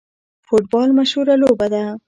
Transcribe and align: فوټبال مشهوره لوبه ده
فوټبال 0.47 0.89
مشهوره 0.99 1.35
لوبه 1.41 1.67
ده 1.73 1.83